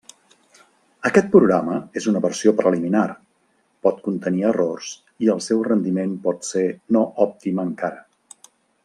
[1.09, 3.03] Aquest programa és una versió preliminar,
[3.89, 4.95] pot contenir errors
[5.27, 6.65] i el seu rendiment pot ser
[6.99, 8.49] no òptim encara.